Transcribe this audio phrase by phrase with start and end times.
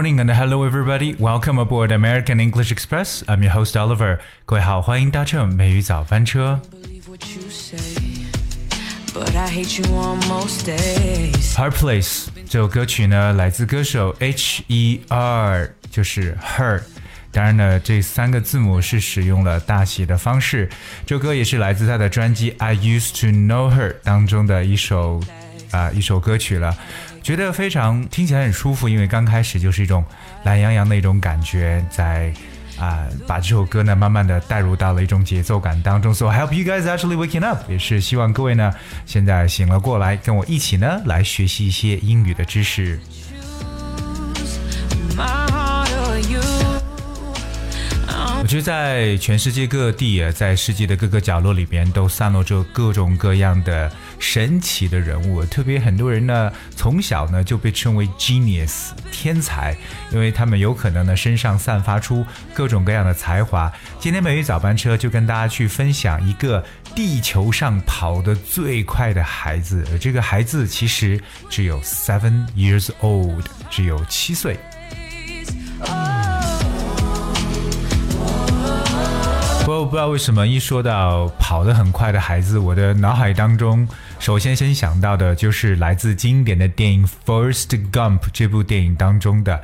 [0.00, 1.14] morning and hello everybody.
[1.16, 3.22] Welcome aboard American English Express.
[3.26, 4.20] I'm your host Oliver.
[4.44, 6.60] 各位好，欢迎搭乘美语早班车。
[6.70, 7.78] believe what you say,
[9.12, 11.54] but I hate you on most days.
[11.54, 16.82] Hard Place 这首歌曲呢，来自歌手 H E R，就是 Her。
[17.32, 20.70] 当然呢，这三个字母是使用了大写的方式。
[21.04, 25.20] 这首歌也是来自他的专辑《I Used to Know Her》当中的一首
[25.72, 26.74] 啊、一首歌曲了。
[27.21, 30.03] 觉得非常听起来很舒服，因为刚开始就是一种
[30.43, 32.33] 懒洋洋的一种感觉，在
[32.79, 36.11] 啊、把这首歌呢慢慢的带入到了一种节奏感当中。
[36.11, 38.73] So I hope you guys actually waking up，也是希望各位呢
[39.05, 42.99] 现在醒了过来，跟我一起呢来学习一些英语的知识。
[48.41, 53.91] 我觉得在全世界各地，在世界的各个角落里边，都散落着各种各样的
[54.21, 55.43] 神奇的人物。
[55.43, 59.75] 特别很多人呢，从小呢就被称为 genius 天才，
[60.11, 63.69] 因为他们有可能呢身上散发出各种各样的才华。
[63.99, 66.63] 今天美语早班车就跟大家去分享一个
[66.95, 74.57] 地球上跑得最快的孩子，这个孩子其实只有 seven years old，只有七岁。
[79.61, 83.87] 不过不知道为什么一说到跑得很快的孩子，我的脑海当中
[84.21, 89.59] 首先先想到的就是来自经典的电影《First Gump》这部电影当中的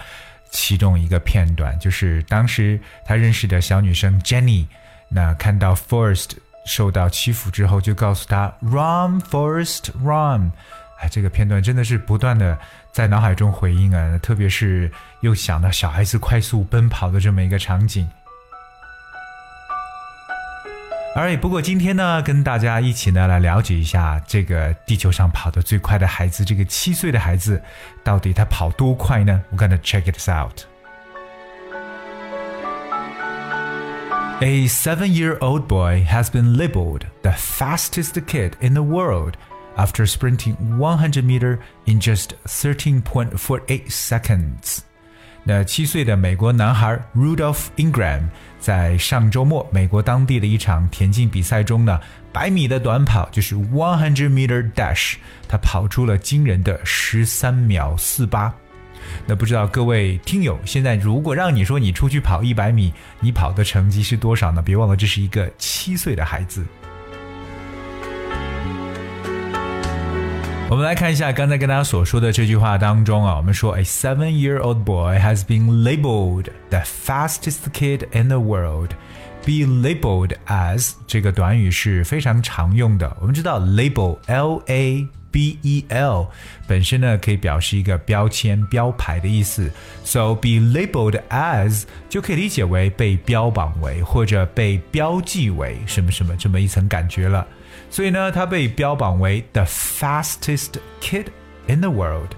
[0.50, 4.66] 其中一个片段，就是当时他认识的小女生 Jenny，
[5.10, 6.32] 那看到 Forrest
[6.66, 10.52] 受到欺负之后，就告诉他 “Run, Forrest, run”。
[11.02, 12.58] 哎，这个片段真的是不断的
[12.92, 14.92] 在脑海中回应啊，特别是
[15.22, 18.10] 又想到小孩子快速奔跑的这么一个场景。
[21.17, 27.63] 而不过今天呢，跟大家一起呢来了解一下这个地球上跑得最快的孩子，这个七岁的孩子，
[28.03, 29.43] 到底他跑多快呢？
[29.53, 30.65] We're gonna check it out.
[34.41, 39.35] A seven-year-old boy has been labeled the fastest kid in the world
[39.77, 44.81] after sprinting 100 meter in just 13.48 seconds.
[45.50, 48.24] 那七岁的美国男孩 Rudolph Ingram
[48.60, 51.98] 在上周末美国当地的一场田径比赛中呢，
[52.34, 55.16] 百米的短跑就是 one hundred meter dash，
[55.48, 58.54] 他跑出了惊人的十三秒四八。
[59.26, 64.62] 那不知道各位听友，现在如果让你说你出去跑一百米，你跑的成绩是多少呢？
[64.62, 66.66] 别忘了，这是一个七岁的孩子。
[70.70, 78.90] 我们来看一下刚才跟大家所说的这句话当中啊，我们说 A seven-year-old boy has been labeled the fastest kid in the world.
[79.46, 83.16] Be labeled as 这个短语是非常常用的。
[83.22, 86.28] 我们知道 label L A B E L
[86.68, 89.72] 本身呢可以表示一个标签、标牌的意思
[90.04, 97.48] ，so be labeled as 就可以理解为被标榜为或者被标记为什么什么这么一层感觉了。
[97.91, 101.27] 所以呢，他被标榜为 the fastest kid
[101.67, 102.31] in the world。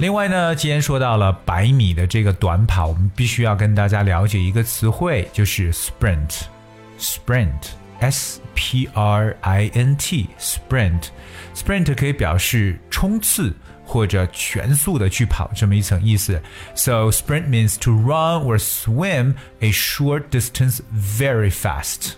[0.00, 13.54] 另外呢，既然说到了百米的这个短跑，我们必须要跟大家了解一个词汇，就是 sprint。sprint，s p r i n t，sprint。sprint 可以表示冲刺
[13.84, 16.40] 或者全速的去跑这么一层意思。
[16.74, 22.14] So sprint means to run or swim a short distance very fast.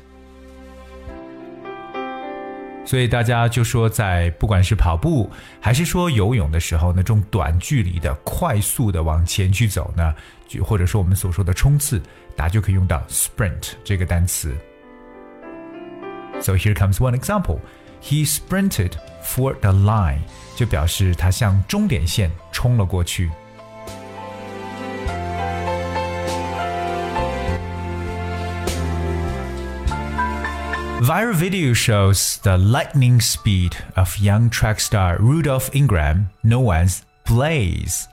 [2.91, 5.31] 所以大家就说，在不管是跑步
[5.62, 10.13] 还是说游泳的时候，那种短距离的、快速的往前去走呢，
[10.46, 12.02] 就或者说我们所说的冲刺，
[12.35, 14.53] 大家就可以用到 sprint 这个单词。
[16.41, 17.59] So here comes one example.
[18.03, 18.91] He sprinted
[19.23, 20.20] for the line，
[20.58, 23.32] 就表示他向终点线冲了过去。
[31.00, 38.04] Viral video shows the lightning speed of young track star Rudolph Ingram, known as Blaze.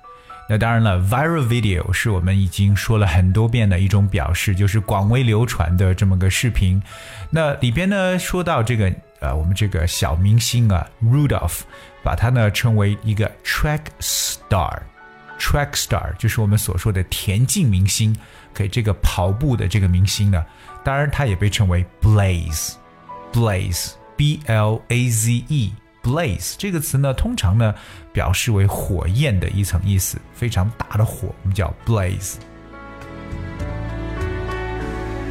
[0.49, 6.81] 那当然了，viral video 是我们已经说了很多遍的一种表示，就是广为流传的这么个视频。
[7.29, 11.61] 那里边呢说到这个呃，我们这个小明星啊，Rudolph，
[12.03, 18.15] 把他呢称为一个 track star。track star 就是我们所说的田径明星，
[18.58, 20.44] 给这个跑步的这个明星呢，
[20.82, 27.72] 当然他也被称为 blaze，blaze，b l a z e，blaze 这个词呢，通常呢
[28.12, 32.34] 表示为火焰的一层意思，非常大的火，我们叫 blaze。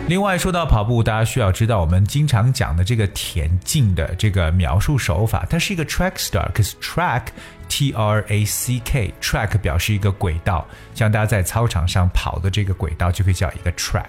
[0.07, 6.49] 另外，说到跑步，大家需要知道我们经常讲的这个田径的这个描述手法，它是一个 track star。
[6.53, 7.23] 可是 track
[7.67, 14.05] T R A C K track 表示一个轨道，像大家在操场上跑的这个轨道就可以叫一个 track。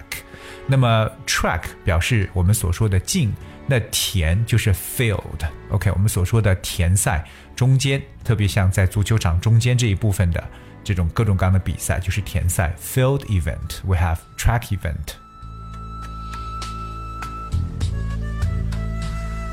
[0.65, 3.33] 那么 track 表示我们所说的径，
[3.67, 5.19] 那田就是 field。
[5.69, 10.41] OK，我们所说的田赛中间，特别像在足球场中间这一部分的
[10.81, 13.85] 这种各种各样的比赛，就是田赛 field event。
[13.85, 15.28] We have track event。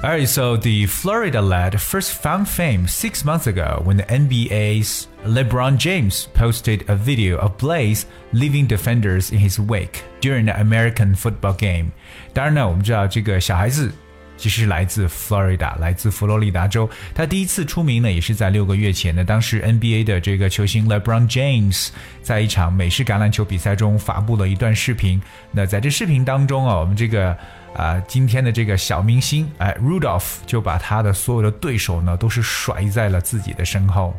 [0.06, 5.78] Alright, so the Florida lad first found fame six months ago when the NBA's LeBron
[5.78, 11.54] James posted a video of Blaze leaving defenders in his wake during an American football
[11.54, 11.92] game.
[12.34, 13.92] 当然呢，我们知道这个小孩子
[14.38, 16.90] 其实来自 Florida，来自佛罗里达州。
[17.14, 19.24] 他第一次出名呢，也是在六个月前呢。
[19.24, 21.90] 当时 NBA 的这个球星 LeBron James
[22.24, 25.22] 在一场美式橄榄球比赛中发布了一段视频。
[25.52, 27.38] 那在这视频当中啊，我们这个。
[27.77, 34.15] 啊，今天的这个小明星，哎，Rudolph 就把他的所有的对手呢，都是甩在了自己的身后。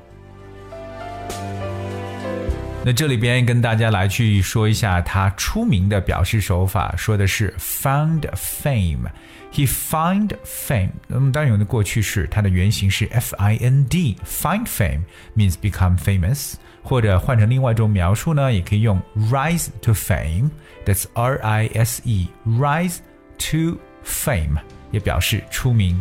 [2.86, 9.10] 那这里边跟大家来去说一下他出名的表示手法，说的是 found fame。
[9.52, 10.92] He find fame。
[11.08, 14.16] 那么当然用的过去式，它的原型是 f i n d。
[14.26, 15.02] Find fame
[15.36, 16.54] means become famous。
[16.84, 19.02] 或者换成另外一种描述呢，也可以用
[19.32, 20.52] rise to fame。
[20.86, 22.98] That's r i s e，rise。
[23.37, 24.59] Rise。to fame，
[24.91, 26.01] 也表示出名。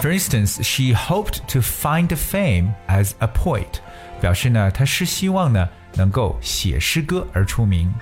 [0.00, 3.80] For instance, she hoped to find fame as a poet，
[4.20, 7.92] 表示呢，她是希望呢能够写诗歌而出名。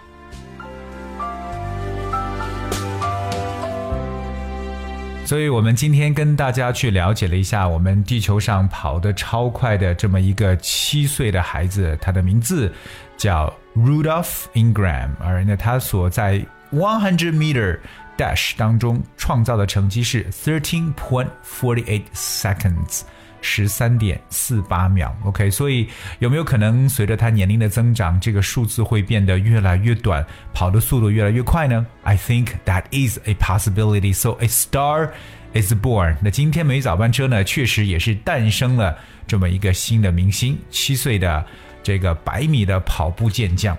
[5.30, 12.74] 所以，我们今天跟大家去了解了一下我们地球上跑得超快的这么一个七岁的孩子，他的名字
[13.16, 17.78] 叫 Rudolph Ingram，而那他所在 one hundred meter
[18.18, 23.02] dash 当中创造的成绩是 thirteen point forty eight seconds。
[23.42, 25.88] 十三点四八秒，OK，所以
[26.20, 34.14] 有没有可能随着他年龄的增长，这个数字会变得越来越短，跑的速度越来越快呢？I think that is a possibility.
[34.14, 35.12] So a star
[35.54, 36.18] is born.
[36.22, 41.46] 那今天美早班车呢，确实也是诞生了这么一个新的明星，七岁的
[41.82, 43.78] 这个百米的跑步健将。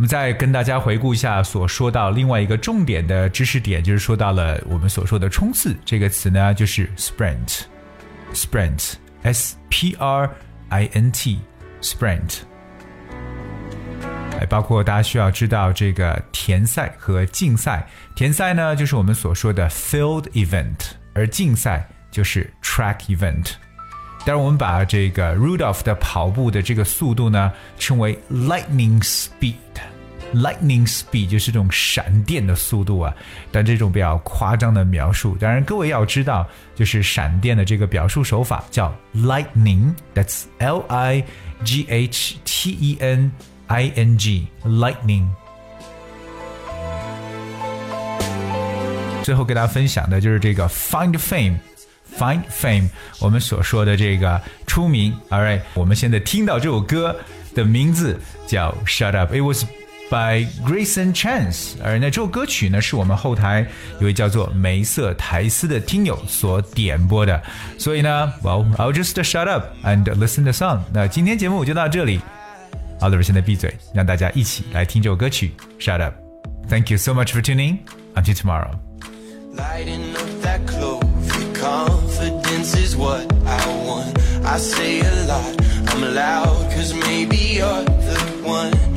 [0.00, 10.30] 我们再跟大家回顾一下所说到另外一个重点的知识点，就是说到了我们所说的冲刺这个词呢，就是 sprint，sprint，s p r
[10.70, 12.38] i n t，sprint。
[14.40, 17.86] 哎，包括大家需要知道这个田赛和竞赛，
[18.16, 23.50] 田赛呢就是我们所说的 field event，而竞赛就是 track event。
[24.24, 29.56] 当然，我们把这个 Rudolph 的跑步的这个速度呢称为 lightning speed。
[30.33, 33.15] Lightning speed 就是这种闪电的速度啊，
[33.51, 35.37] 但这种比较夸张的描述。
[35.39, 41.23] 当然，各位要知道，就是闪电的这个表述手法叫 lightning，that's L I
[41.63, 43.31] G H T E N
[43.67, 45.27] I N G，lightning。
[49.23, 52.89] 最后给大家分享的就是这个 find fame，find fame，
[53.21, 55.13] 我们所说的这个出名。
[55.29, 57.15] All right，我们现在听到这首歌
[57.53, 59.63] 的名字叫 Shut Up，it was。
[60.09, 63.65] by Grayson Chance，而那这首歌曲呢，是我们后台
[63.99, 67.41] 有位叫做梅瑟台斯的听友所点播的，
[67.77, 70.81] 所以呢，Well I'll just shut up and listen the song。
[70.93, 72.19] 那今天节目就到这里，
[72.99, 77.79] Oliver 现在闭嘴，让大家一起来听这首歌曲 Shut Up。Thank you so much for tuning.
[78.15, 78.71] Until tomorrow.
[79.55, 81.03] Lighting up that clove,
[81.53, 84.17] confidence is what I want.
[84.45, 85.55] I say a lot,
[85.87, 88.88] I'm loud, cause maybe you're the one.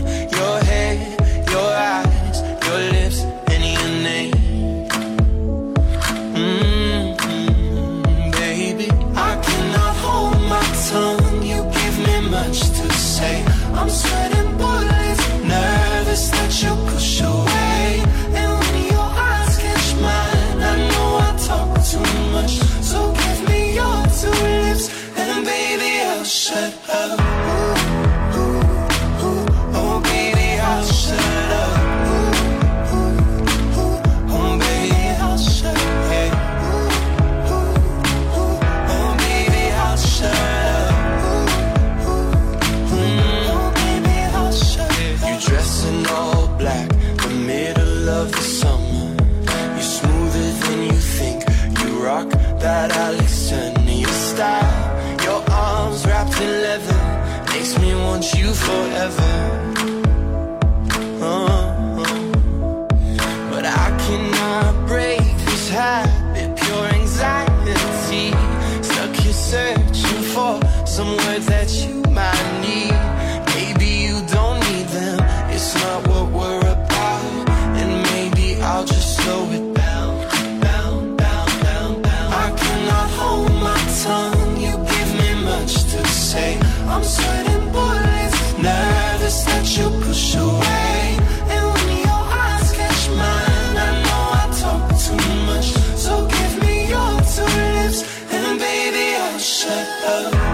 [58.24, 59.34] want you forever.
[61.22, 61.98] Uh,
[63.50, 68.32] but I cannot break this habit, pure anxiety.
[68.82, 72.94] Stuck here searching for some words that you might need.
[73.56, 77.50] Maybe you don't need them, it's not what we're about.
[77.80, 79.63] And maybe I'll just slow it
[100.06, 100.53] Oh.